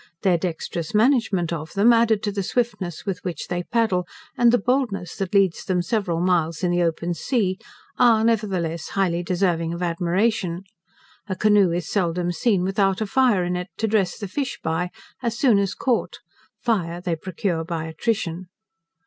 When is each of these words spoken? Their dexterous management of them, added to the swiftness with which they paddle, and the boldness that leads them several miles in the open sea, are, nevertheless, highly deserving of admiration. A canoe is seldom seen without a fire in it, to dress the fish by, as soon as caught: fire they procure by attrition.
Their 0.23 0.39
dexterous 0.39 0.95
management 0.95 1.53
of 1.53 1.73
them, 1.73 1.93
added 1.93 2.23
to 2.23 2.31
the 2.31 2.41
swiftness 2.41 3.05
with 3.05 3.19
which 3.23 3.49
they 3.49 3.61
paddle, 3.61 4.07
and 4.35 4.51
the 4.51 4.57
boldness 4.57 5.15
that 5.17 5.35
leads 5.35 5.63
them 5.63 5.83
several 5.83 6.19
miles 6.19 6.63
in 6.63 6.71
the 6.71 6.81
open 6.81 7.13
sea, 7.13 7.59
are, 7.99 8.23
nevertheless, 8.23 8.89
highly 8.89 9.21
deserving 9.21 9.73
of 9.75 9.83
admiration. 9.83 10.63
A 11.29 11.35
canoe 11.35 11.69
is 11.71 11.87
seldom 11.87 12.31
seen 12.31 12.63
without 12.63 12.99
a 12.99 13.05
fire 13.05 13.43
in 13.43 13.55
it, 13.55 13.67
to 13.77 13.87
dress 13.87 14.17
the 14.17 14.27
fish 14.27 14.57
by, 14.63 14.89
as 15.21 15.37
soon 15.37 15.59
as 15.59 15.75
caught: 15.75 16.17
fire 16.59 16.99
they 16.99 17.15
procure 17.15 17.63
by 17.63 17.85
attrition. 17.85 18.47